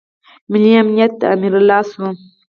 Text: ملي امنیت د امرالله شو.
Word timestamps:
ملي 0.51 0.71
امنیت 0.81 1.11
د 1.19 1.23
امرالله 1.35 1.79
شو. 1.91 2.07